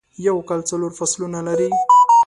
[0.27, 1.69] یو کال څلور فصلونه لری